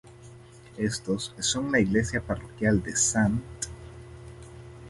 Estos 0.79 1.35
son 1.37 1.71
la 1.71 1.79
iglesia 1.79 2.21
parroquial 2.21 2.81
de 2.81 2.89
"St. 2.93 3.39